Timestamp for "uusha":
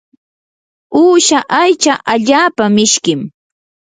1.01-1.39